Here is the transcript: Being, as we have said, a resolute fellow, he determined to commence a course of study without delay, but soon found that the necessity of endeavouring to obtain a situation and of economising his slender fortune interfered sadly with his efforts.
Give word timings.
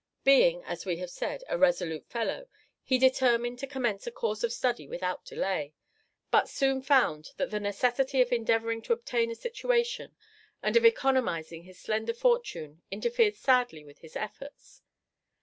Being, 0.23 0.63
as 0.63 0.83
we 0.83 0.97
have 0.97 1.11
said, 1.11 1.43
a 1.47 1.59
resolute 1.59 2.07
fellow, 2.09 2.47
he 2.81 2.97
determined 2.97 3.59
to 3.59 3.67
commence 3.67 4.07
a 4.07 4.11
course 4.11 4.43
of 4.43 4.51
study 4.51 4.87
without 4.87 5.25
delay, 5.25 5.75
but 6.31 6.49
soon 6.49 6.81
found 6.81 7.33
that 7.37 7.51
the 7.51 7.59
necessity 7.59 8.19
of 8.19 8.31
endeavouring 8.33 8.81
to 8.81 8.93
obtain 8.93 9.29
a 9.29 9.35
situation 9.35 10.15
and 10.63 10.75
of 10.75 10.85
economising 10.87 11.65
his 11.65 11.79
slender 11.79 12.15
fortune 12.15 12.81
interfered 12.89 13.35
sadly 13.35 13.85
with 13.85 13.99
his 13.99 14.15
efforts. 14.15 14.81